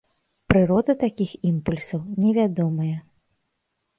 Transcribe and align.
Прырода 0.51 0.93
такіх 1.03 1.35
імпульсаў 1.49 2.01
невядомая. 2.23 2.95